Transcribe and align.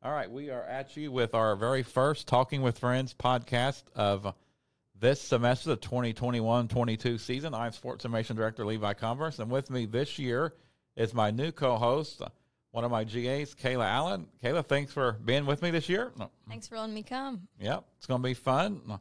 All 0.00 0.12
right, 0.12 0.30
we 0.30 0.50
are 0.50 0.62
at 0.62 0.96
you 0.96 1.10
with 1.10 1.34
our 1.34 1.56
very 1.56 1.82
first 1.82 2.28
Talking 2.28 2.62
with 2.62 2.78
Friends 2.78 3.12
podcast 3.18 3.82
of 3.96 4.32
this 4.96 5.20
semester, 5.20 5.70
the 5.70 5.76
2021-22 5.76 7.18
season. 7.18 7.52
I'm 7.52 7.72
Sports 7.72 8.04
Information 8.04 8.36
Director 8.36 8.64
Levi 8.64 8.92
Converse, 8.92 9.40
and 9.40 9.50
with 9.50 9.70
me 9.70 9.86
this 9.86 10.16
year 10.16 10.54
is 10.94 11.12
my 11.12 11.32
new 11.32 11.50
co-host, 11.50 12.22
one 12.70 12.84
of 12.84 12.92
my 12.92 13.02
GAs, 13.02 13.56
Kayla 13.56 13.86
Allen. 13.86 14.28
Kayla, 14.40 14.64
thanks 14.64 14.92
for 14.92 15.14
being 15.24 15.46
with 15.46 15.62
me 15.62 15.72
this 15.72 15.88
year. 15.88 16.12
Thanks 16.48 16.68
for 16.68 16.78
letting 16.78 16.94
me 16.94 17.02
come. 17.02 17.48
Yep, 17.58 17.84
it's 17.96 18.06
going 18.06 18.22
to 18.22 18.28
be 18.28 18.34
fun. 18.34 19.00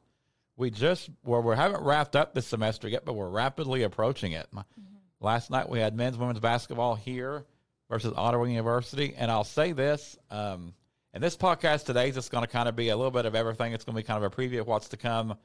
We 0.55 0.71
just 0.71 1.11
well, 1.23 1.43
we 1.43 1.55
haven't 1.55 1.83
wrapped 1.83 2.15
up 2.15 2.33
this 2.33 2.47
semester 2.47 2.87
yet, 2.87 3.05
but 3.05 3.13
we're 3.13 3.29
rapidly 3.29 3.83
approaching 3.83 4.31
it. 4.31 4.47
Mm-hmm. 4.51 4.71
Last 5.19 5.51
night 5.51 5.69
we 5.69 5.77
had 5.77 5.95
men's 5.95 6.17
women's 6.17 6.39
basketball 6.39 6.95
here 6.95 7.45
versus 7.87 8.13
Ottawa 8.15 8.45
University, 8.45 9.13
and 9.15 9.29
I'll 9.29 9.43
say 9.43 9.73
this. 9.73 10.17
Um, 10.31 10.73
and 11.17 11.23
this 11.23 11.35
podcast 11.35 11.85
today 11.85 12.09
is 12.09 12.13
just 12.13 12.29
going 12.29 12.43
to 12.43 12.47
kind 12.47 12.69
of 12.69 12.75
be 12.75 12.89
a 12.89 12.95
little 12.95 13.09
bit 13.09 13.25
of 13.25 13.33
everything. 13.33 13.73
It's 13.73 13.83
going 13.83 13.95
to 13.95 14.03
be 14.03 14.05
kind 14.05 14.23
of 14.23 14.31
a 14.31 14.35
preview 14.35 14.59
of 14.59 14.67
what's 14.67 14.89
to 14.89 14.97
come 14.97 15.35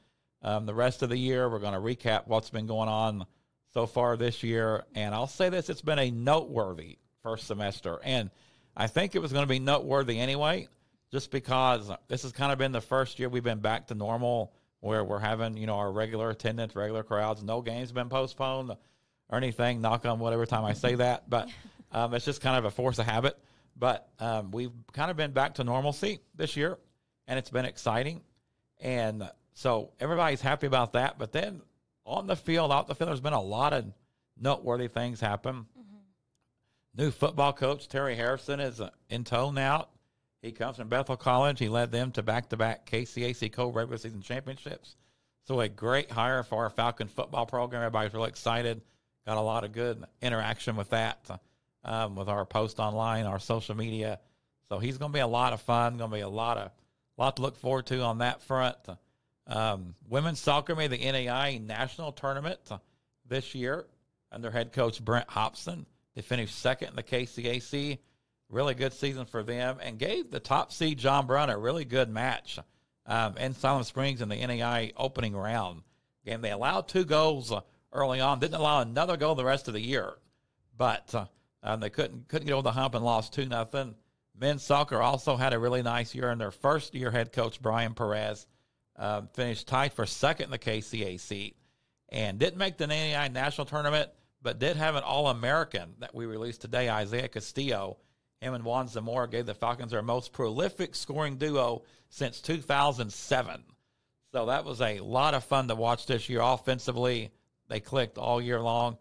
um, 0.43 0.67
the 0.67 0.73
rest 0.75 1.01
of 1.01 1.09
the 1.09 1.17
year. 1.17 1.49
We're 1.49 1.57
going 1.57 1.73
to 1.73 1.79
recap 1.79 2.27
what's 2.27 2.51
been 2.51 2.67
going 2.67 2.89
on 2.89 3.25
so 3.73 3.87
far 3.87 4.15
this 4.15 4.43
year. 4.43 4.83
And 4.93 5.15
I'll 5.15 5.25
say 5.25 5.49
this 5.49 5.71
it's 5.71 5.81
been 5.81 5.97
a 5.97 6.11
noteworthy 6.11 6.99
first 7.23 7.47
semester. 7.47 7.99
And 8.03 8.29
I 8.77 8.85
think 8.85 9.15
it 9.15 9.19
was 9.19 9.33
going 9.33 9.45
to 9.45 9.49
be 9.49 9.57
noteworthy 9.57 10.19
anyway, 10.19 10.67
just 11.11 11.31
because 11.31 11.89
this 12.07 12.21
has 12.21 12.33
kind 12.33 12.51
of 12.51 12.59
been 12.59 12.71
the 12.71 12.79
first 12.79 13.17
year 13.17 13.27
we've 13.27 13.43
been 13.43 13.57
back 13.57 13.87
to 13.87 13.95
normal 13.95 14.53
where 14.81 15.03
we're 15.03 15.17
having, 15.17 15.57
you 15.57 15.65
know, 15.65 15.77
our 15.77 15.91
regular 15.91 16.29
attendance, 16.29 16.75
regular 16.75 17.01
crowds. 17.01 17.41
No 17.41 17.63
games 17.63 17.91
been 17.91 18.09
postponed 18.09 18.69
or 19.29 19.37
anything. 19.39 19.81
Knock 19.81 20.05
on 20.05 20.19
wood 20.19 20.33
every 20.33 20.45
time 20.45 20.65
I 20.65 20.73
say 20.73 20.93
that. 20.93 21.27
But 21.31 21.49
um, 21.91 22.13
it's 22.13 22.25
just 22.25 22.41
kind 22.41 22.59
of 22.59 22.65
a 22.65 22.69
force 22.69 22.99
of 22.99 23.07
habit. 23.07 23.35
But 23.75 24.07
um, 24.19 24.51
we've 24.51 24.71
kind 24.93 25.09
of 25.09 25.17
been 25.17 25.31
back 25.31 25.55
to 25.55 25.63
normalcy 25.63 26.19
this 26.35 26.55
year, 26.55 26.77
and 27.27 27.39
it's 27.39 27.49
been 27.49 27.65
exciting. 27.65 28.21
And 28.81 29.29
so 29.53 29.91
everybody's 29.99 30.41
happy 30.41 30.67
about 30.67 30.93
that. 30.93 31.17
But 31.17 31.31
then 31.31 31.61
on 32.05 32.27
the 32.27 32.35
field, 32.35 32.71
out 32.71 32.87
the 32.87 32.95
field, 32.95 33.09
there's 33.09 33.19
been 33.19 33.33
a 33.33 33.41
lot 33.41 33.73
of 33.73 33.85
noteworthy 34.39 34.87
things 34.87 35.19
happen. 35.19 35.65
Mm-hmm. 35.77 37.01
New 37.01 37.11
football 37.11 37.53
coach 37.53 37.87
Terry 37.87 38.15
Harrison 38.15 38.59
is 38.59 38.81
uh, 38.81 38.89
in 39.09 39.23
tow 39.23 39.51
now. 39.51 39.87
He 40.41 40.51
comes 40.51 40.77
from 40.77 40.89
Bethel 40.89 41.15
College. 41.15 41.57
He 41.59 41.69
led 41.69 41.91
them 41.91 42.11
to 42.11 42.21
back-to-back 42.21 42.85
KCAC 42.85 43.51
co-regular 43.53 43.97
season 43.97 44.21
championships. 44.21 44.97
So 45.45 45.61
a 45.61 45.69
great 45.69 46.11
hire 46.11 46.43
for 46.43 46.63
our 46.63 46.69
Falcon 46.69 47.07
football 47.07 47.45
program. 47.45 47.81
Everybody's 47.81 48.13
really 48.13 48.29
excited. 48.29 48.81
Got 49.25 49.37
a 49.37 49.41
lot 49.41 49.63
of 49.63 49.71
good 49.71 50.03
interaction 50.21 50.75
with 50.75 50.89
that, 50.89 51.25
um, 51.85 52.15
with 52.15 52.29
our 52.29 52.45
post 52.45 52.79
online, 52.79 53.25
our 53.25 53.39
social 53.39 53.75
media. 53.75 54.19
So 54.69 54.79
he's 54.79 54.97
going 54.97 55.11
to 55.11 55.15
be 55.15 55.21
a 55.21 55.27
lot 55.27 55.53
of 55.53 55.61
fun. 55.61 55.97
Going 55.97 56.09
to 56.09 56.15
be 56.15 56.21
a 56.21 56.29
lot 56.29 56.57
of 56.57 56.71
lot 57.17 57.35
to 57.35 57.41
look 57.41 57.57
forward 57.57 57.85
to 57.87 58.01
on 58.01 58.19
that 58.19 58.41
front. 58.41 58.77
Um, 59.45 59.95
women's 60.09 60.39
soccer 60.39 60.75
made 60.75 60.91
the 60.91 60.97
NAIA 60.97 61.63
national 61.63 62.11
tournament 62.13 62.59
this 63.27 63.53
year 63.53 63.85
under 64.31 64.49
head 64.49 64.71
coach 64.71 65.03
Brent 65.03 65.29
Hobson. 65.29 65.85
They 66.15 66.21
finished 66.21 66.57
second 66.57 66.89
in 66.89 66.95
the 66.95 67.03
KCAC. 67.03 67.99
Really 68.49 68.73
good 68.75 68.93
season 68.93 69.25
for 69.25 69.43
them 69.43 69.77
and 69.81 69.97
gave 69.97 70.29
the 70.29 70.39
top 70.39 70.71
seed 70.71 70.99
John 70.99 71.25
Brown 71.25 71.49
a 71.49 71.57
really 71.57 71.85
good 71.85 72.09
match 72.09 72.59
um, 73.05 73.37
in 73.37 73.53
Siloam 73.53 73.83
Springs 73.83 74.21
in 74.21 74.29
the 74.29 74.35
NAIA 74.35 74.93
opening 74.95 75.35
round 75.35 75.81
game. 76.25 76.41
They 76.41 76.51
allowed 76.51 76.87
two 76.87 77.03
goals 77.03 77.51
early 77.91 78.19
on, 78.19 78.39
didn't 78.39 78.55
allow 78.55 78.81
another 78.81 79.17
goal 79.17 79.35
the 79.35 79.43
rest 79.43 79.67
of 79.67 79.73
the 79.73 79.81
year, 79.81 80.13
but 80.77 81.13
uh, 81.15 81.25
um, 81.63 81.79
they 81.79 81.89
couldn't 81.89 82.27
couldn't 82.27 82.45
get 82.45 82.53
over 82.53 82.63
the 82.63 82.71
hump 82.71 82.93
and 82.93 83.03
lost 83.03 83.33
two 83.33 83.45
nothing. 83.45 83.95
Men's 84.37 84.63
soccer 84.63 85.01
also 85.01 85.35
had 85.37 85.53
a 85.53 85.59
really 85.59 85.81
nice 85.81 86.13
year 86.13 86.31
in 86.31 86.37
their 86.37 86.51
first 86.51 86.93
year. 86.93 87.11
Head 87.11 87.31
coach 87.31 87.61
Brian 87.61 87.93
Perez 87.93 88.45
uh, 88.97 89.21
finished 89.33 89.67
tied 89.67 89.93
for 89.93 90.05
second 90.05 90.45
in 90.45 90.51
the 90.51 90.59
KCAC 90.59 91.19
seat 91.19 91.55
and 92.09 92.37
didn't 92.37 92.57
make 92.57 92.77
the 92.77 92.85
NAIA 92.85 93.31
national 93.31 93.65
tournament, 93.65 94.09
but 94.41 94.59
did 94.59 94.75
have 94.75 94.95
an 94.95 95.03
All 95.03 95.27
American 95.27 95.93
that 95.99 96.13
we 96.13 96.25
released 96.25 96.61
today, 96.61 96.89
Isaiah 96.89 97.27
Castillo. 97.27 97.97
Him 98.41 98.53
and 98.53 98.65
Juan 98.65 98.87
Zamora 98.87 99.29
gave 99.29 99.45
the 99.45 99.53
Falcons 99.53 99.91
their 99.91 100.01
most 100.01 100.33
prolific 100.33 100.95
scoring 100.95 101.37
duo 101.37 101.83
since 102.09 102.41
2007. 102.41 103.63
So 104.33 104.47
that 104.47 104.65
was 104.65 104.81
a 104.81 104.99
lot 104.99 105.33
of 105.33 105.43
fun 105.43 105.67
to 105.69 105.75
watch 105.75 106.07
this 106.07 106.27
year. 106.27 106.41
Offensively, 106.41 107.31
they 107.69 107.79
clicked 107.79 108.17
all 108.17 108.41
year 108.41 108.59
long. 108.59 108.97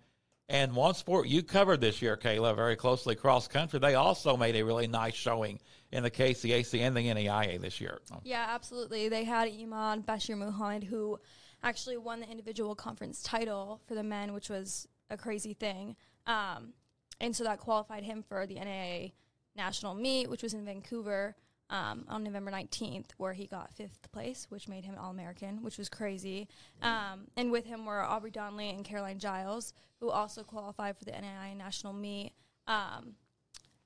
And 0.52 0.76
one 0.76 0.92
sport 0.92 1.28
you 1.28 1.42
covered 1.42 1.80
this 1.80 2.02
year, 2.02 2.14
Kayla, 2.14 2.54
very 2.54 2.76
closely, 2.76 3.14
cross 3.14 3.48
country, 3.48 3.78
they 3.78 3.94
also 3.94 4.36
made 4.36 4.54
a 4.54 4.62
really 4.62 4.86
nice 4.86 5.14
showing 5.14 5.58
in 5.90 6.02
the 6.02 6.10
KCAC 6.10 6.78
and 6.78 6.94
the 6.94 7.06
NAIA 7.06 7.58
this 7.58 7.80
year. 7.80 8.02
Yeah, 8.22 8.44
absolutely. 8.50 9.08
They 9.08 9.24
had 9.24 9.48
Iman 9.48 10.02
Bashir 10.02 10.36
Muhammad, 10.36 10.84
who 10.84 11.18
actually 11.62 11.96
won 11.96 12.20
the 12.20 12.28
individual 12.28 12.74
conference 12.74 13.22
title 13.22 13.80
for 13.88 13.94
the 13.94 14.02
men, 14.02 14.34
which 14.34 14.50
was 14.50 14.86
a 15.08 15.16
crazy 15.16 15.54
thing. 15.54 15.96
Um, 16.26 16.74
and 17.18 17.34
so 17.34 17.44
that 17.44 17.58
qualified 17.58 18.02
him 18.02 18.22
for 18.22 18.46
the 18.46 18.56
NAIA 18.56 19.12
national 19.56 19.94
meet, 19.94 20.28
which 20.28 20.42
was 20.42 20.52
in 20.52 20.66
Vancouver 20.66 21.34
um, 21.72 22.04
on 22.08 22.22
November 22.22 22.50
19th, 22.52 23.06
where 23.16 23.32
he 23.32 23.46
got 23.46 23.72
fifth 23.72 24.12
place, 24.12 24.46
which 24.50 24.68
made 24.68 24.84
him 24.84 24.94
All 25.00 25.10
American, 25.10 25.62
which 25.62 25.78
was 25.78 25.88
crazy. 25.88 26.46
Um, 26.82 27.28
and 27.36 27.50
with 27.50 27.64
him 27.64 27.86
were 27.86 28.02
Aubrey 28.02 28.30
Donnelly 28.30 28.68
and 28.68 28.84
Caroline 28.84 29.18
Giles, 29.18 29.72
who 29.98 30.10
also 30.10 30.42
qualified 30.42 30.98
for 30.98 31.06
the 31.06 31.12
NAIA 31.12 31.56
national 31.56 31.94
meet. 31.94 32.34
Um, 32.66 33.14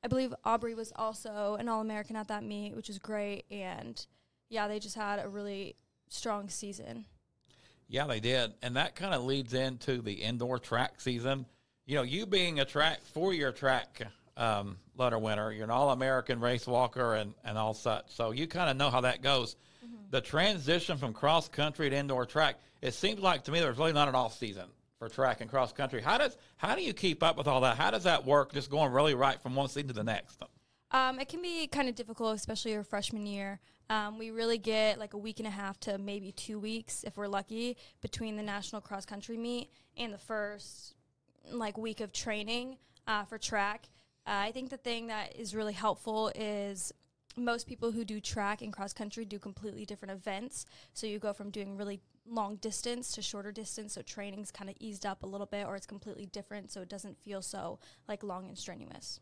I 0.02 0.08
believe 0.08 0.34
Aubrey 0.44 0.74
was 0.74 0.92
also 0.96 1.56
an 1.60 1.68
All 1.68 1.80
American 1.80 2.16
at 2.16 2.26
that 2.26 2.42
meet, 2.42 2.74
which 2.74 2.90
is 2.90 2.98
great. 2.98 3.44
And 3.52 4.04
yeah, 4.48 4.66
they 4.66 4.80
just 4.80 4.96
had 4.96 5.24
a 5.24 5.28
really 5.28 5.76
strong 6.08 6.48
season. 6.48 7.06
Yeah, 7.88 8.08
they 8.08 8.18
did. 8.18 8.52
And 8.62 8.74
that 8.74 8.96
kind 8.96 9.14
of 9.14 9.24
leads 9.24 9.54
into 9.54 10.02
the 10.02 10.12
indoor 10.12 10.58
track 10.58 11.00
season. 11.00 11.46
You 11.86 11.94
know, 11.94 12.02
you 12.02 12.26
being 12.26 12.58
a 12.58 12.64
track, 12.64 13.04
four 13.04 13.32
year 13.32 13.52
track 13.52 14.02
um, 14.36 14.76
letter 14.96 15.18
winner, 15.18 15.52
you're 15.52 15.64
an 15.64 15.70
All 15.70 15.90
American 15.90 16.40
race 16.40 16.66
walker 16.66 17.14
and, 17.14 17.34
and 17.44 17.56
all 17.56 17.74
such. 17.74 18.14
So 18.14 18.30
you 18.32 18.46
kind 18.46 18.70
of 18.70 18.76
know 18.76 18.90
how 18.90 19.02
that 19.02 19.22
goes. 19.22 19.56
Mm-hmm. 19.84 19.94
The 20.10 20.20
transition 20.20 20.98
from 20.98 21.12
cross 21.12 21.48
country 21.48 21.90
to 21.90 21.96
indoor 21.96 22.26
track, 22.26 22.56
it 22.82 22.94
seems 22.94 23.20
like 23.20 23.44
to 23.44 23.52
me 23.52 23.60
there's 23.60 23.78
really 23.78 23.92
not 23.92 24.08
an 24.08 24.14
off 24.14 24.38
season 24.38 24.66
for 24.98 25.08
track 25.08 25.40
and 25.40 25.50
cross 25.50 25.72
country. 25.72 26.00
How 26.00 26.18
does 26.18 26.36
how 26.56 26.74
do 26.74 26.82
you 26.82 26.92
keep 26.92 27.22
up 27.22 27.36
with 27.36 27.46
all 27.46 27.60
that? 27.62 27.76
How 27.76 27.90
does 27.90 28.04
that 28.04 28.24
work? 28.24 28.52
Just 28.52 28.70
going 28.70 28.92
really 28.92 29.14
right 29.14 29.40
from 29.40 29.54
one 29.54 29.68
season 29.68 29.88
to 29.88 29.94
the 29.94 30.04
next. 30.04 30.42
Um, 30.92 31.18
it 31.18 31.28
can 31.28 31.42
be 31.42 31.66
kind 31.66 31.88
of 31.88 31.94
difficult, 31.94 32.36
especially 32.36 32.72
your 32.72 32.84
freshman 32.84 33.26
year. 33.26 33.60
Um, 33.90 34.18
we 34.18 34.30
really 34.30 34.58
get 34.58 34.98
like 34.98 35.14
a 35.14 35.18
week 35.18 35.38
and 35.38 35.46
a 35.46 35.50
half 35.50 35.78
to 35.80 35.98
maybe 35.98 36.32
two 36.32 36.58
weeks, 36.58 37.04
if 37.04 37.16
we're 37.16 37.28
lucky, 37.28 37.76
between 38.00 38.36
the 38.36 38.42
national 38.42 38.80
cross 38.80 39.04
country 39.04 39.36
meet 39.36 39.70
and 39.96 40.12
the 40.12 40.18
first 40.18 40.94
like 41.50 41.78
week 41.78 42.00
of 42.00 42.12
training 42.12 42.78
uh, 43.06 43.24
for 43.24 43.38
track. 43.38 43.88
Uh, 44.26 44.32
I 44.34 44.52
think 44.52 44.70
the 44.70 44.76
thing 44.76 45.06
that 45.06 45.36
is 45.36 45.54
really 45.54 45.72
helpful 45.72 46.32
is 46.34 46.92
most 47.36 47.66
people 47.66 47.92
who 47.92 48.04
do 48.04 48.20
track 48.20 48.62
and 48.62 48.72
cross 48.72 48.92
country 48.92 49.24
do 49.24 49.38
completely 49.38 49.84
different 49.84 50.12
events. 50.12 50.66
So 50.94 51.06
you 51.06 51.18
go 51.18 51.32
from 51.32 51.50
doing 51.50 51.76
really 51.76 52.00
long 52.28 52.56
distance 52.56 53.12
to 53.12 53.22
shorter 53.22 53.52
distance, 53.52 53.92
so 53.94 54.02
training's 54.02 54.50
kind 54.50 54.68
of 54.68 54.76
eased 54.80 55.06
up 55.06 55.22
a 55.22 55.26
little 55.26 55.46
bit, 55.46 55.66
or 55.66 55.76
it's 55.76 55.86
completely 55.86 56.26
different, 56.26 56.72
so 56.72 56.80
it 56.80 56.88
doesn't 56.88 57.18
feel 57.18 57.42
so 57.42 57.78
like 58.08 58.22
long 58.22 58.48
and 58.48 58.58
strenuous. 58.58 59.20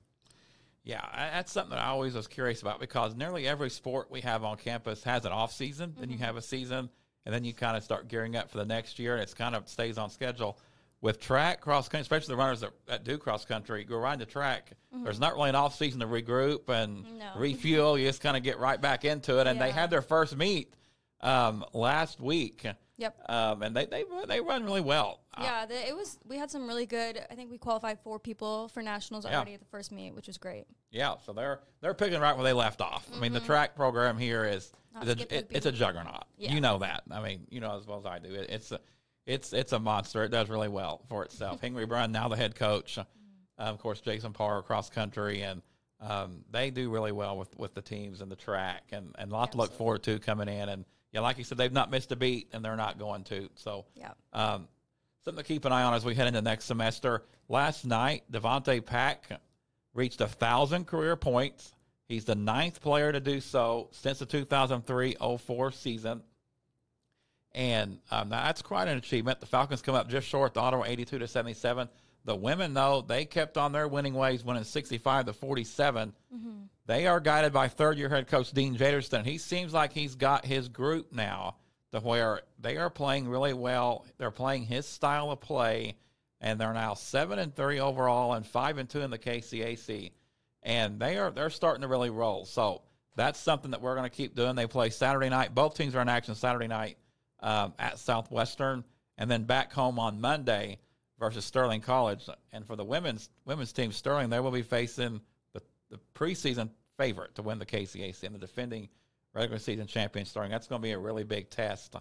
Yeah, 0.84 1.00
that's 1.14 1.52
something 1.52 1.70
that 1.70 1.80
I 1.80 1.88
always 1.88 2.14
was 2.14 2.26
curious 2.26 2.60
about 2.60 2.78
because 2.78 3.14
nearly 3.14 3.46
every 3.48 3.70
sport 3.70 4.10
we 4.10 4.20
have 4.20 4.44
on 4.44 4.58
campus 4.58 5.02
has 5.04 5.24
an 5.24 5.32
off 5.32 5.52
season. 5.52 5.90
Mm-hmm. 5.90 6.00
Then 6.00 6.10
you 6.10 6.16
mm-hmm. 6.16 6.24
have 6.24 6.36
a 6.36 6.42
season, 6.42 6.90
and 7.24 7.34
then 7.34 7.44
you 7.44 7.54
kind 7.54 7.76
of 7.76 7.82
start 7.82 8.08
gearing 8.08 8.36
up 8.36 8.50
for 8.50 8.58
the 8.58 8.66
next 8.66 8.98
year, 8.98 9.14
and 9.14 9.22
it's 9.22 9.34
kind 9.34 9.54
of 9.54 9.68
stays 9.68 9.98
on 9.98 10.10
schedule. 10.10 10.58
With 11.04 11.20
track, 11.20 11.60
cross 11.60 11.88
country, 11.88 12.02
especially 12.02 12.34
the 12.34 12.38
runners 12.38 12.60
that, 12.60 12.70
that 12.86 13.04
do 13.04 13.18
cross 13.18 13.44
country, 13.44 13.84
go 13.84 13.98
ride 13.98 14.18
the 14.18 14.26
track. 14.26 14.72
Mm-hmm. 14.94 15.04
There's 15.04 15.20
not 15.20 15.34
really 15.34 15.50
an 15.50 15.54
off 15.54 15.76
season 15.76 16.00
to 16.00 16.06
regroup 16.06 16.68
and 16.68 17.18
no. 17.18 17.32
refuel. 17.36 17.98
You 17.98 18.06
just 18.06 18.22
kind 18.22 18.36
of 18.36 18.42
get 18.42 18.58
right 18.58 18.80
back 18.80 19.04
into 19.04 19.38
it. 19.38 19.46
And 19.46 19.58
yeah. 19.58 19.66
they 19.66 19.72
had 19.72 19.90
their 19.90 20.02
first 20.02 20.36
meet 20.36 20.72
um, 21.20 21.64
last 21.72 22.20
week 22.20 22.64
Yep. 22.96 23.28
Um, 23.28 23.62
and 23.62 23.74
they, 23.74 23.86
they 23.86 24.04
they 24.28 24.40
run 24.40 24.64
really 24.64 24.80
well. 24.80 25.20
Uh, 25.36 25.42
yeah, 25.42 25.66
the, 25.66 25.88
it 25.88 25.96
was. 25.96 26.18
We 26.28 26.36
had 26.36 26.50
some 26.50 26.68
really 26.68 26.86
good. 26.86 27.20
I 27.28 27.34
think 27.34 27.50
we 27.50 27.58
qualified 27.58 27.98
four 28.04 28.20
people 28.20 28.68
for 28.68 28.82
nationals 28.82 29.26
already 29.26 29.50
yeah. 29.50 29.54
at 29.56 29.60
the 29.60 29.66
first 29.66 29.90
meet, 29.90 30.14
which 30.14 30.28
was 30.28 30.38
great. 30.38 30.66
Yeah, 30.92 31.14
so 31.24 31.32
they're 31.32 31.60
they're 31.80 31.94
picking 31.94 32.20
right 32.20 32.36
where 32.36 32.44
they 32.44 32.52
left 32.52 32.80
off. 32.80 33.06
Mm-hmm. 33.06 33.16
I 33.16 33.20
mean, 33.20 33.32
the 33.32 33.40
mm-hmm. 33.40 33.46
track 33.46 33.74
program 33.74 34.16
here 34.16 34.44
is, 34.44 34.72
is 35.02 35.08
a, 35.08 35.36
it, 35.36 35.50
it's 35.50 35.66
a 35.66 35.72
juggernaut. 35.72 36.24
Yeah. 36.38 36.52
You 36.52 36.60
know 36.60 36.78
that. 36.78 37.02
I 37.10 37.20
mean, 37.20 37.46
you 37.50 37.58
know 37.60 37.76
as 37.76 37.84
well 37.84 37.98
as 37.98 38.06
I 38.06 38.20
do. 38.20 38.32
It, 38.32 38.50
it's 38.50 38.70
a 38.70 38.80
it's 39.26 39.52
it's 39.52 39.72
a 39.72 39.78
monster. 39.78 40.24
It 40.24 40.30
does 40.30 40.48
really 40.48 40.68
well 40.68 41.02
for 41.08 41.24
itself. 41.24 41.60
Henry 41.60 41.86
Brunn 41.86 42.12
now 42.12 42.28
the 42.28 42.36
head 42.36 42.54
coach. 42.54 42.98
Uh, 42.98 43.04
of 43.56 43.78
course, 43.78 44.00
Jason 44.00 44.32
Parr 44.32 44.62
cross 44.62 44.90
country 44.90 45.42
and. 45.42 45.62
Um, 46.00 46.44
they 46.50 46.70
do 46.70 46.90
really 46.90 47.12
well 47.12 47.38
with, 47.38 47.56
with 47.56 47.72
the 47.72 47.80
teams 47.80 48.20
and 48.20 48.30
the 48.30 48.36
track, 48.36 48.82
and, 48.92 49.14
and 49.16 49.30
a 49.30 49.34
lot 49.34 49.48
Absolutely. 49.48 49.50
to 49.50 49.56
look 49.56 49.78
forward 49.78 50.02
to 50.02 50.18
coming 50.18 50.48
in. 50.48 50.68
And 50.68 50.84
yeah, 51.12 51.20
like 51.20 51.38
you 51.38 51.44
said, 51.44 51.56
they've 51.56 51.72
not 51.72 51.90
missed 51.90 52.12
a 52.12 52.16
beat, 52.16 52.50
and 52.52 52.62
they're 52.62 52.76
not 52.76 52.98
going 52.98 53.24
to. 53.24 53.48
So, 53.54 53.86
yeah. 53.94 54.10
Um, 54.34 54.68
something 55.24 55.42
to 55.42 55.48
keep 55.48 55.64
an 55.64 55.72
eye 55.72 55.84
on 55.84 55.94
as 55.94 56.04
we 56.04 56.14
head 56.14 56.26
into 56.26 56.42
next 56.42 56.66
semester. 56.66 57.22
Last 57.48 57.86
night, 57.86 58.24
Devonte 58.30 58.84
Pack 58.84 59.40
reached 59.94 60.20
a 60.20 60.28
thousand 60.28 60.86
career 60.86 61.16
points 61.16 61.72
He's 62.06 62.24
the 62.24 62.34
ninth 62.34 62.80
player 62.82 63.12
to 63.12 63.20
do 63.20 63.40
so 63.40 63.88
since 63.92 64.18
the 64.18 64.26
2003-04 64.26 65.74
season. 65.74 66.22
And 67.54 67.98
um, 68.10 68.30
that's 68.30 68.62
quite 68.62 68.88
an 68.88 68.98
achievement. 68.98 69.40
The 69.40 69.46
Falcons 69.46 69.80
come 69.80 69.94
up 69.94 70.08
just 70.08 70.26
short, 70.26 70.54
the 70.54 70.60
Ottawa 70.60 70.84
82 70.86 71.20
to 71.20 71.28
77. 71.28 71.88
The 72.24 72.34
women, 72.34 72.74
though, 72.74 73.04
they 73.06 73.26
kept 73.26 73.56
on 73.56 73.72
their 73.72 73.86
winning 73.86 74.14
ways, 74.14 74.44
winning 74.44 74.64
65 74.64 75.26
to 75.26 75.32
47. 75.32 76.12
Mm-hmm. 76.34 76.50
They 76.86 77.06
are 77.06 77.20
guided 77.20 77.52
by 77.52 77.68
third 77.68 77.98
year 77.98 78.08
head 78.08 78.26
coach 78.26 78.50
Dean 78.50 78.76
Jaderston. 78.76 79.24
He 79.24 79.38
seems 79.38 79.72
like 79.72 79.92
he's 79.92 80.16
got 80.16 80.44
his 80.44 80.68
group 80.68 81.12
now 81.12 81.56
to 81.92 82.00
where 82.00 82.40
they 82.58 82.76
are 82.76 82.90
playing 82.90 83.28
really 83.28 83.52
well. 83.54 84.04
They're 84.18 84.30
playing 84.30 84.64
his 84.64 84.86
style 84.86 85.30
of 85.30 85.40
play, 85.40 85.96
and 86.40 86.58
they're 86.58 86.74
now 86.74 86.94
seven 86.94 87.38
and 87.38 87.54
three 87.54 87.78
overall 87.78 88.32
and 88.32 88.46
five 88.46 88.78
and 88.78 88.88
two 88.88 89.00
in 89.02 89.10
the 89.10 89.18
KCAC. 89.18 90.12
And 90.62 90.98
they 90.98 91.18
are 91.18 91.30
they're 91.30 91.50
starting 91.50 91.82
to 91.82 91.88
really 91.88 92.10
roll. 92.10 92.46
So 92.46 92.82
that's 93.16 93.38
something 93.38 93.70
that 93.70 93.82
we're 93.82 93.94
going 93.94 94.10
to 94.10 94.16
keep 94.16 94.34
doing. 94.34 94.56
They 94.56 94.66
play 94.66 94.90
Saturday 94.90 95.28
night. 95.28 95.54
Both 95.54 95.76
teams 95.76 95.94
are 95.94 96.02
in 96.02 96.08
action 96.08 96.34
Saturday 96.34 96.68
night 96.68 96.96
um, 97.44 97.74
at 97.78 98.00
Southwestern, 98.00 98.82
and 99.18 99.30
then 99.30 99.44
back 99.44 99.72
home 99.72 100.00
on 100.00 100.20
Monday 100.20 100.80
versus 101.20 101.44
Sterling 101.44 101.82
College. 101.82 102.28
And 102.52 102.66
for 102.66 102.74
the 102.74 102.84
women's 102.84 103.30
women's 103.44 103.72
team, 103.72 103.92
Sterling, 103.92 104.30
they 104.30 104.40
will 104.40 104.50
be 104.50 104.62
facing 104.62 105.20
the, 105.52 105.62
the 105.90 106.00
preseason 106.14 106.70
favorite 106.96 107.36
to 107.36 107.42
win 107.42 107.60
the 107.60 107.66
KCAC 107.66 108.24
and 108.24 108.34
the 108.34 108.38
defending 108.38 108.88
regular 109.34 109.58
season 109.58 109.86
champion 109.86 110.24
Sterling. 110.26 110.50
That's 110.50 110.66
going 110.66 110.80
to 110.80 110.82
be 110.82 110.92
a 110.92 110.98
really 110.98 111.22
big 111.22 111.50
test 111.50 111.94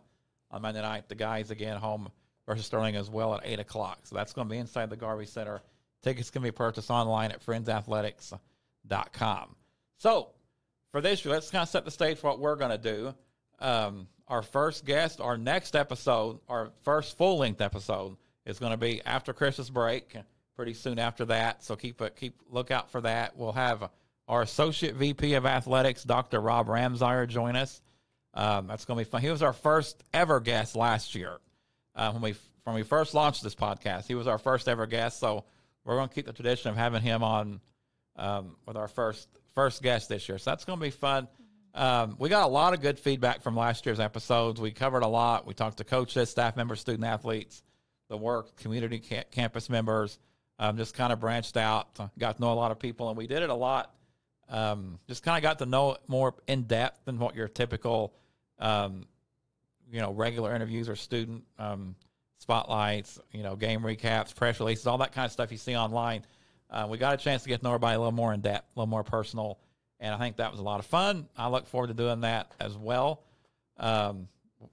on 0.50 0.62
Monday 0.62 0.81
night. 0.81 1.10
The 1.10 1.16
guys 1.16 1.51
again 1.51 1.75
home 1.78 2.10
versus 2.48 2.66
Sterling 2.66 2.95
as 2.95 3.10
well 3.10 3.36
at 3.36 3.42
eight 3.44 3.60
o'clock. 3.60 4.00
So 4.04 4.16
that's 4.16 4.31
going 4.34 4.48
to 4.48 4.51
be 4.51 4.57
inside 4.57 4.90
the 4.90 4.95
Garvey 4.95 5.25
Center. 5.25 5.62
Tickets 6.04 6.30
can 6.30 6.42
be 6.42 6.51
purchased 6.51 6.90
online 6.90 7.31
at 7.31 7.45
friendsathletics.com. 7.45 9.56
So 9.98 10.30
for 10.92 11.01
this 11.01 11.25
year, 11.25 11.34
let's 11.34 11.51
kind 11.51 11.63
of 11.63 11.69
set 11.69 11.84
the 11.86 11.92
stage 11.92 12.18
for 12.18 12.28
what 12.28 12.40
we're 12.40 12.56
going 12.56 12.72
to 12.72 12.78
do. 12.78 13.13
Um, 13.63 14.07
our 14.27 14.42
first 14.42 14.86
guest, 14.86 15.21
our 15.21 15.38
next 15.38 15.75
episode, 15.75 16.39
our 16.50 16.71
first 16.83 17.18
full 17.18 17.38
length 17.38 17.62
episode 17.62 18.18
is 18.45 18.60
going 18.60 18.71
to 18.71 18.77
be 18.77 19.01
after 19.06 19.33
Christmas 19.33 19.69
break, 19.69 20.15
pretty 20.56 20.74
soon 20.74 21.00
after 21.00 21.25
that. 21.25 21.63
So 21.63 21.75
keep 21.75 22.01
a, 22.01 22.10
keep 22.10 22.39
look 22.50 22.71
out 22.71 22.92
for 22.92 23.01
that. 23.01 23.38
We'll 23.38 23.54
have 23.54 23.89
our 24.27 24.42
associate 24.42 24.95
VP 24.95 25.33
of 25.36 25.45
athletics, 25.45 26.04
Dr. 26.04 26.39
Rob 26.39 26.68
Ramsire, 26.68 27.27
join 27.27 27.56
us. 27.56 27.81
Um, 28.33 28.68
that's 28.68 28.86
going 28.86 28.98
to 28.98 29.06
be 29.06 29.10
fun. 29.10 29.21
He 29.21 29.30
was 29.30 29.44
our 29.44 29.54
first 29.54 30.04
ever 30.13 30.39
guest 30.39 30.75
last 30.75 31.16
year 31.16 31.38
uh, 31.95 32.12
when 32.12 32.21
we 32.21 32.36
when 32.63 32.75
we 32.75 32.83
first 32.83 33.13
launched 33.13 33.44
this 33.44 33.56
podcast. 33.56 34.07
He 34.07 34.16
was 34.16 34.27
our 34.27 34.38
first 34.38 34.68
ever 34.68 34.88
guest, 34.88 35.19
so 35.19 35.45
we're 35.86 35.95
going 35.95 36.09
to 36.09 36.16
keep 36.16 36.25
the 36.25 36.33
tradition 36.33 36.71
of 36.71 36.77
having 36.77 37.01
him 37.01 37.24
on 37.24 37.62
um, 38.16 38.56
with 38.66 38.77
our 38.77 38.88
first 38.88 39.27
first 39.54 39.83
guest 39.83 40.09
this 40.09 40.27
year. 40.27 40.38
So 40.38 40.51
that's 40.51 40.66
going 40.66 40.80
to 40.80 40.83
be 40.83 40.89
fun. 40.89 41.27
Um, 41.75 42.15
we 42.19 42.29
got 42.29 42.43
a 42.43 42.51
lot 42.51 42.73
of 42.73 42.81
good 42.81 42.99
feedback 42.99 43.41
from 43.41 43.55
last 43.55 43.85
year's 43.85 43.99
episodes. 43.99 44.61
We 44.61 44.71
covered 44.71 45.03
a 45.03 45.07
lot. 45.07 45.47
We 45.47 45.53
talked 45.53 45.77
to 45.77 45.83
coaches, 45.83 46.29
staff 46.29 46.55
members, 46.55 46.79
student 46.79 47.05
athletes 47.05 47.63
the 48.09 48.17
work, 48.17 48.55
community 48.57 48.99
ca- 48.99 49.23
campus 49.31 49.69
members, 49.69 50.19
um, 50.59 50.77
just 50.77 50.93
kind 50.93 51.11
of 51.11 51.19
branched 51.19 51.57
out, 51.57 51.87
got 52.19 52.35
to 52.35 52.41
know 52.41 52.53
a 52.53 52.55
lot 52.55 52.71
of 52.71 52.77
people, 52.77 53.09
and 53.09 53.17
we 53.17 53.25
did 53.25 53.41
it 53.41 53.49
a 53.49 53.55
lot. 53.55 53.93
Um, 54.49 54.99
just 55.07 55.23
kind 55.23 55.35
of 55.37 55.41
got 55.41 55.59
to 55.59 55.65
know 55.65 55.93
it 55.93 56.01
more 56.07 56.35
in 56.47 56.63
depth 56.63 57.05
than 57.05 57.17
what 57.17 57.35
your 57.35 57.47
typical, 57.47 58.13
um, 58.59 59.05
you 59.91 59.99
know, 59.99 60.11
regular 60.11 60.55
interviews 60.55 60.89
or 60.89 60.95
student 60.95 61.43
um, 61.57 61.95
spotlights, 62.37 63.19
you 63.31 63.41
know, 63.41 63.55
game 63.55 63.81
recaps, 63.81 64.35
press 64.35 64.59
releases, 64.59 64.85
all 64.85 64.99
that 64.99 65.11
kind 65.11 65.25
of 65.25 65.31
stuff 65.31 65.51
you 65.51 65.57
see 65.57 65.75
online. 65.75 66.23
Uh, 66.69 66.87
we 66.89 66.97
got 66.97 67.13
a 67.13 67.17
chance 67.17 67.41
to 67.43 67.49
get 67.49 67.59
to 67.59 67.63
know 67.63 67.71
everybody 67.71 67.95
a 67.95 67.99
little 67.99 68.11
more 68.11 68.33
in 68.33 68.41
depth, 68.41 68.75
a 68.75 68.79
little 68.79 68.89
more 68.89 69.03
personal, 69.03 69.57
and 70.03 70.13
I 70.13 70.17
think 70.17 70.35
that 70.35 70.51
was 70.51 70.59
a 70.59 70.63
lot 70.63 70.79
of 70.81 70.85
fun. 70.85 71.27
I 71.38 71.47
look 71.47 71.65
forward 71.65 71.88
to 71.88 71.94
doing 71.94 72.21
that 72.21 72.51
as 72.59 72.77
well. 72.77 73.23
Um, 73.77 74.27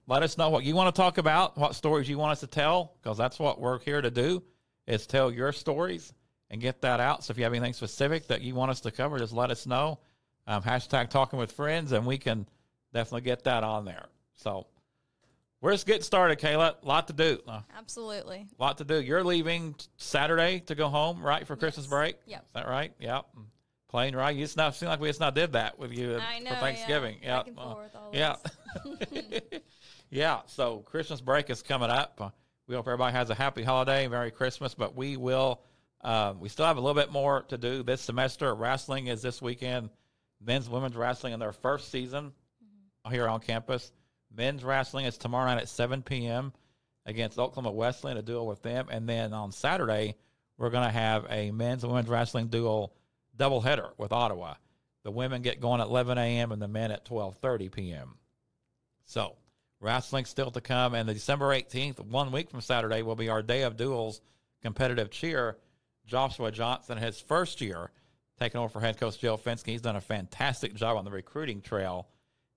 let 0.09 0.25
us 0.25 0.37
know 0.37 0.51
what 0.51 0.65
you 0.65 0.75
want 0.75 0.95
to 0.95 1.01
talk 1.01 1.19
about, 1.19 1.57
what 1.57 1.77
stories 1.77 2.09
you 2.09 2.19
want 2.19 2.33
us 2.33 2.41
to 2.41 2.49
tell, 2.49 2.97
because 3.01 3.17
that's 3.17 3.39
what 3.39 3.61
we're 3.61 3.79
here 3.79 4.03
to 4.03 4.11
do 4.11 4.43
is 4.89 5.07
tell 5.07 5.31
your 5.31 5.53
stories 5.53 6.13
and 6.51 6.61
get 6.61 6.81
that 6.83 6.99
out. 6.99 7.23
So 7.23 7.31
if 7.31 7.39
you 7.39 7.45
have 7.45 7.53
anything 7.53 7.73
specific 7.73 8.27
that 8.27 8.43
you 8.43 8.57
want 8.57 8.73
us 8.73 8.81
to 8.81 8.91
cover, 8.91 9.19
just 9.19 9.33
let 9.33 9.53
us 9.53 9.67
know. 9.67 10.01
Um, 10.49 10.65
hashtag 10.65 11.11
talking 11.11 11.39
with 11.39 11.53
friends, 11.53 11.93
and 11.93 12.05
we 12.05 12.19
can 12.19 12.45
definitely 12.93 13.21
get 13.23 13.45
that 13.45 13.63
on 13.63 13.85
there. 13.85 14.07
So 14.35 14.67
we're 15.61 15.73
just 15.73 15.87
getting 15.87 16.03
started, 16.03 16.41
Kayla. 16.41 16.83
A 16.83 16.87
lot 16.87 17.07
to 17.07 17.13
do. 17.13 17.39
Uh, 17.47 17.61
Absolutely. 17.79 18.47
A 18.59 18.63
lot 18.63 18.79
to 18.79 18.85
do. 18.85 19.01
You're 19.01 19.23
leaving 19.23 19.77
Saturday 19.97 20.59
to 20.67 20.75
go 20.75 20.89
home, 20.89 21.23
right, 21.23 21.47
for 21.47 21.55
Christmas 21.55 21.87
break? 21.87 22.17
Yep. 22.27 22.41
Is 22.41 22.55
that 22.55 22.67
right? 22.67 22.93
Yep. 22.99 23.27
Plane 23.91 24.15
right. 24.15 24.35
You 24.35 24.45
just 24.45 24.57
not 24.57 24.75
seem 24.75 24.89
like 24.89 25.01
we 25.01 25.09
just 25.09 25.21
not 25.21 25.35
did 25.35 25.53
that 25.53 25.79
with 25.79 25.93
you 25.93 26.09
know, 26.09 26.21
for 26.49 26.55
Thanksgiving. 26.57 27.17
Yeah. 27.23 27.39
Back 27.39 27.47
and 27.49 27.57
forth, 27.57 27.97
yeah. 28.13 28.37
Yeah, 30.11 30.41
so 30.47 30.79
Christmas 30.79 31.21
break 31.21 31.51
is 31.51 31.63
coming 31.63 31.89
up. 31.89 32.21
Uh, 32.21 32.31
we 32.67 32.75
hope 32.75 32.89
everybody 32.89 33.13
has 33.13 33.31
a 33.31 33.35
happy 33.35 33.63
holiday, 33.63 34.09
Merry 34.09 34.33
Christmas. 34.33 34.75
But 34.75 34.97
we 34.97 35.17
will, 35.17 35.61
uh, 36.03 36.35
we 36.39 36.49
still 36.49 36.67
have 36.67 36.79
a 36.79 36.81
little 36.81 37.01
bit 37.01 37.13
more 37.13 37.43
to 37.43 37.57
do 37.57 37.85
this 37.85 38.01
semester. 38.01 38.53
Wrestling 38.53 39.07
is 39.07 39.23
this 39.23 39.41
weekend. 39.41 39.89
Men's, 40.45 40.69
women's 40.69 40.97
wrestling 40.97 41.33
in 41.33 41.39
their 41.39 41.53
first 41.53 41.93
season 41.93 42.33
mm-hmm. 42.33 43.13
here 43.13 43.29
on 43.29 43.39
campus. 43.39 43.93
Men's 44.35 44.65
wrestling 44.65 45.05
is 45.05 45.17
tomorrow 45.17 45.47
night 45.47 45.63
at 45.63 45.69
7 45.69 46.03
p.m. 46.03 46.53
against 47.07 47.39
Oklahoma 47.39 47.71
Wesleyan, 47.71 48.17
a 48.17 48.23
duel 48.23 48.49
with 48.49 48.63
them. 48.63 48.89
And 48.91 49.09
then 49.09 49.33
on 49.33 49.53
Saturday, 49.53 50.17
we're 50.59 50.71
going 50.71 50.87
to 50.87 50.91
have 50.91 51.25
a 51.31 51.53
men's 51.53 51.85
and 51.85 51.93
women's 51.93 52.11
wrestling 52.11 52.49
duel 52.49 52.93
doubleheader 53.41 53.91
with 53.99 54.13
Ottawa. 54.13 54.55
The 55.03 55.11
women 55.11 55.43
get 55.43 55.61
going 55.61 55.81
at 55.81 55.87
11 55.87 56.19
a.m. 56.19 56.53
and 56.53 56.61
the 56.61 56.69
men 56.69 56.91
at 56.91 57.07
12:30 57.07 57.73
p.m. 57.73 58.17
So 59.07 59.37
Wrestling 59.81 60.27
still 60.27 60.51
to 60.51 60.61
come. 60.61 60.95
And 60.95 61.09
the 61.09 61.15
December 61.15 61.49
18th, 61.55 62.01
one 62.01 62.31
week 62.33 62.51
from 62.51 62.61
Saturday, 62.61 63.03
will 63.03 63.17
be 63.17 63.31
our 63.31 63.43
day 63.43 63.63
of 63.63 63.77
duels 63.77 64.21
competitive 64.63 65.11
cheer. 65.11 65.57
Joshua 66.07 66.51
Johnson, 66.51 66.99
his 66.99 67.21
first 67.21 67.61
year, 67.61 67.91
taking 68.39 68.61
over 68.61 68.69
for 68.69 68.81
head 68.81 68.99
coach 69.01 69.19
Joe 69.19 69.37
Fenske. 69.37 69.67
He's 69.67 69.81
done 69.81 69.97
a 69.97 70.01
fantastic 70.01 70.75
job 70.75 70.99
on 70.99 71.05
the 71.05 71.11
recruiting 71.11 71.63
trail. 71.63 72.09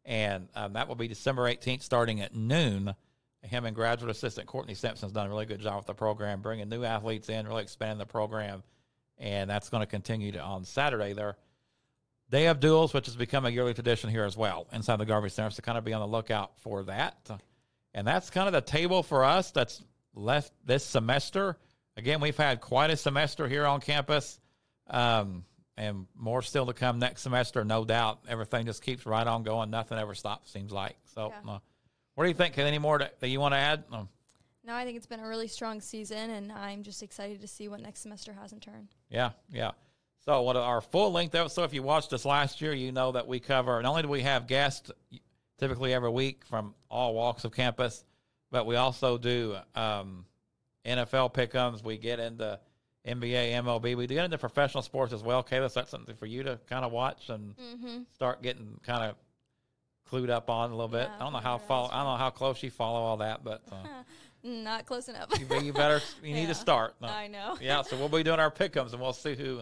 And 0.06 0.50
um, 0.56 0.74
that 0.74 0.90
will 0.90 0.96
be 0.96 1.08
December 1.08 1.44
18th, 1.44 1.82
starting 1.82 2.20
at 2.20 2.36
noon. 2.36 2.94
Him 3.42 3.66
and 3.66 3.76
graduate 3.76 4.12
assistant 4.12 4.48
Courtney 4.48 4.74
Simpson's 4.74 5.12
done 5.14 5.28
a 5.28 5.30
really 5.30 5.46
good 5.46 5.62
job 5.62 5.78
with 5.78 5.86
the 5.86 5.94
program, 5.94 6.42
bringing 6.42 6.68
new 6.68 6.84
athletes 6.84 7.30
in, 7.30 7.48
really 7.48 7.64
expanding 7.64 8.00
the 8.00 8.06
program. 8.06 8.64
And 9.18 9.50
that's 9.50 9.70
going 9.70 9.82
to 9.82 9.88
continue 9.88 10.32
to 10.34 10.40
on 10.40 10.66
Saturday. 10.66 11.14
They're 11.14 11.38
Day 12.30 12.48
of 12.48 12.60
Duels, 12.60 12.94
which 12.94 13.06
has 13.06 13.16
become 13.16 13.46
a 13.46 13.50
yearly 13.50 13.74
tradition 13.74 14.10
here 14.10 14.24
as 14.24 14.36
well 14.36 14.68
inside 14.74 14.96
the 14.98 15.06
Garvey 15.06 15.30
Center. 15.30 15.52
So 15.52 15.62
kind 15.62 15.78
of 15.78 15.84
be 15.84 15.94
on 15.94 16.02
the 16.02 16.08
lookout 16.08 16.58
for 16.62 16.84
that. 16.84 17.30
And 17.94 18.08
that's 18.08 18.30
kind 18.32 18.48
of 18.48 18.54
the 18.54 18.62
table 18.62 19.04
for 19.04 19.24
us 19.24 19.52
that's 19.52 19.84
left 20.16 20.52
this 20.66 20.84
semester. 20.84 21.58
Again, 21.96 22.22
we've 22.22 22.36
had 22.36 22.60
quite 22.60 22.90
a 22.90 22.98
semester 22.98 23.48
here 23.48 23.68
on 23.68 23.82
campus, 23.82 24.40
um, 24.90 25.46
and 25.78 26.08
more 26.16 26.42
still 26.42 26.66
to 26.66 26.74
come 26.74 26.98
next 26.98 27.22
semester, 27.22 27.64
no 27.64 27.86
doubt. 27.86 28.22
Everything 28.28 28.66
just 28.66 28.82
keeps 28.82 29.06
right 29.06 29.28
on 29.28 29.44
going. 29.44 29.70
Nothing 29.70 30.00
ever 30.00 30.16
stops, 30.16 30.52
seems 30.52 30.72
like. 30.72 30.96
So, 31.14 31.32
yeah. 31.46 31.52
uh, 31.52 31.60
what 32.16 32.24
do 32.24 32.30
you 32.30 32.36
think? 32.36 32.58
Any 32.58 32.80
more 32.80 32.98
that, 32.98 33.16
you 33.22 33.40
want 33.40 33.54
to 33.54 33.60
add? 33.60 33.84
No, 34.66 34.74
I 34.74 34.86
think 34.86 34.98
it's 34.98 35.06
been 35.06 35.20
a 35.20 35.28
really 35.28 35.48
strong 35.48 35.82
season, 35.82 36.30
and 36.30 36.52
I'm 36.52 36.84
just 36.84 37.04
excited 37.04 37.42
to 37.42 37.48
see 37.48 37.68
what 37.68 37.82
next 37.82 38.02
semester 38.02 38.34
has 38.34 38.54
in 38.54 38.60
turn. 38.60 38.88
Yeah, 39.10 39.32
yeah. 39.52 39.72
So, 40.26 40.42
what 40.44 40.56
our 40.56 40.80
full 40.80 41.12
length 41.12 41.36
episode, 41.36 41.64
if 41.64 41.74
you 41.74 41.84
watched 41.84 42.14
us 42.14 42.24
last 42.24 42.62
year, 42.62 42.74
you 42.74 42.94
know 42.94 43.12
that 43.12 43.28
we 43.28 43.40
cover, 43.42 43.82
not 43.82 43.90
only 43.90 44.04
do 44.04 44.08
we 44.08 44.22
have 44.22 44.48
guests 44.48 44.90
typically 45.60 45.94
every 45.94 46.10
week 46.10 46.46
from 46.46 46.74
all 46.90 47.14
walks 47.14 47.44
of 47.44 47.52
campus, 47.52 48.06
but 48.52 48.66
we 48.66 48.78
also 48.78 49.18
do 49.18 49.58
um, 49.76 50.26
NFL 50.86 51.34
pickums. 51.34 51.84
We 51.84 51.98
get 51.98 52.20
into 52.20 52.58
NBA, 53.06 53.52
MLB. 53.64 53.98
We 53.98 54.08
get 54.08 54.24
into 54.24 54.38
professional 54.38 54.82
sports 54.82 55.12
as 55.12 55.24
well. 55.24 55.44
Kayla, 55.44 55.70
so 55.70 55.82
that's 55.82 55.92
something 55.92 56.16
for 56.16 56.26
you 56.26 56.44
to 56.44 56.58
kind 56.70 56.86
of 56.86 56.92
watch 56.92 57.30
and 57.30 57.56
mm-hmm. 57.58 57.98
start 58.14 58.42
getting 58.42 58.80
kind 58.86 59.04
of 59.04 59.16
clued 60.10 60.30
up 60.30 60.50
on 60.50 60.72
a 60.72 60.74
little 60.74 60.88
bit. 60.88 61.10
Yeah, 61.10 61.16
I 61.16 61.20
don't 61.20 61.34
know 61.34 61.40
how 61.40 61.58
follow, 61.58 61.90
I 61.92 62.04
don't 62.04 62.14
know 62.14 62.18
how 62.18 62.30
close 62.30 62.64
you 62.64 62.70
follow 62.70 63.00
all 63.00 63.18
that, 63.18 63.44
but 63.44 63.62
uh, 63.72 63.76
not 64.44 64.86
close 64.86 65.08
enough. 65.08 65.30
you, 65.40 65.60
you, 65.62 65.74
better 65.74 66.02
you 66.24 66.30
yeah. 66.30 66.36
need 66.36 66.48
to 66.48 66.56
start. 66.56 66.96
No. 67.02 67.08
I 67.08 67.28
know. 67.28 67.58
Yeah, 67.62 67.82
so 67.82 67.98
we'll 67.98 68.10
be 68.10 68.24
doing 68.24 68.40
our 68.40 68.52
pickums 68.52 68.92
and 68.92 69.02
we'll 69.02 69.14
see 69.14 69.36
who 69.36 69.62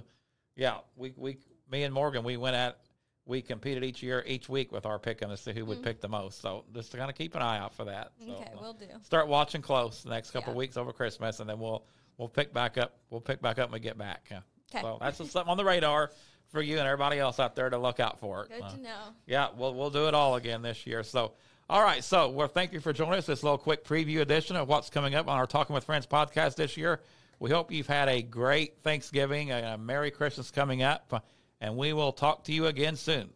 yeah, 0.56 0.78
we 0.96 1.14
we 1.16 1.38
me 1.72 1.84
and 1.84 1.94
Morgan 1.94 2.24
we 2.24 2.38
went 2.38 2.56
at 2.56 2.78
we 3.26 3.42
competed 3.42 3.84
each 3.84 4.02
year 4.02 4.24
each 4.28 4.50
week 4.50 4.72
with 4.72 4.86
our 4.86 5.00
pick 5.00 5.20
to 5.20 5.38
see 5.38 5.54
who 5.54 5.66
would 5.66 5.78
mm-hmm. 5.78 5.86
pick 5.86 6.02
the 6.02 6.10
most. 6.10 6.42
So 6.42 6.66
just 6.74 6.92
to 6.92 6.98
kind 6.98 7.10
of 7.10 7.16
keep 7.16 7.36
an 7.36 7.42
eye 7.42 7.60
out 7.60 7.74
for 7.74 7.86
that. 7.86 8.12
So 8.26 8.34
okay, 8.34 8.52
we'll 8.60 8.74
do. 8.74 8.86
Start 9.04 9.28
watching 9.28 9.62
close 9.62 10.04
the 10.04 10.10
next 10.10 10.32
couple 10.32 10.54
yeah. 10.54 10.58
weeks 10.58 10.78
over 10.78 10.92
Christmas, 10.92 11.40
and 11.40 11.50
then 11.50 11.60
we'll 11.60 11.86
we'll 12.18 12.30
pick 12.30 12.54
back 12.54 12.78
up. 12.78 12.98
We'll 13.10 13.22
pick 13.22 13.42
back 13.42 13.60
up 13.60 13.70
when 13.70 13.80
we 13.80 13.84
get 13.84 13.98
back. 13.98 14.28
Okay. 14.32 14.82
So 14.82 14.98
that's 15.00 15.20
just 15.20 15.32
something 15.32 15.52
on 15.52 15.58
the 15.58 15.66
radar 15.66 16.12
for 16.50 16.62
you 16.62 16.78
and 16.78 16.86
everybody 16.86 17.20
else 17.20 17.40
out 17.40 17.56
there 17.56 17.70
to 17.70 17.78
look 17.78 18.00
out 18.00 18.20
for. 18.20 18.48
Good 18.48 18.62
uh, 18.62 18.72
to 18.72 18.82
know. 18.82 19.16
Yeah, 19.26 19.50
we'll 19.56 19.74
we'll 19.74 19.92
do 19.92 20.08
it 20.08 20.14
all 20.14 20.36
again 20.36 20.62
this 20.62 20.86
year. 20.86 21.04
So. 21.04 21.34
All 21.70 21.82
right, 21.82 22.04
so 22.04 22.30
well, 22.30 22.48
thank 22.48 22.74
you 22.74 22.82
for 22.82 22.92
joining 22.92 23.14
us. 23.14 23.26
This 23.26 23.44
little 23.44 23.58
quick 23.58 23.86
preview 23.86 24.20
edition 24.20 24.56
of 24.58 24.68
what's 24.68 24.90
coming 24.90 25.16
up 25.16 25.30
on 25.30 25.38
our 25.38 25.48
Talking 25.48 25.74
with 25.74 25.86
Friends 25.86 26.06
podcast 26.06 26.56
this 26.56 26.76
year. 26.76 27.00
We 27.40 27.50
hope 27.50 27.72
you've 27.72 27.88
had 27.88 28.10
a 28.10 28.22
great 28.22 28.80
Thanksgiving, 28.84 29.52
and 29.52 29.66
a 29.66 29.78
Merry 29.78 30.12
Christmas 30.12 30.52
coming 30.52 30.84
up, 30.84 31.24
and 31.62 31.78
we 31.78 31.94
will 31.94 32.12
talk 32.12 32.44
to 32.46 32.54
you 32.54 32.68
again 32.68 32.98
soon. 32.98 33.30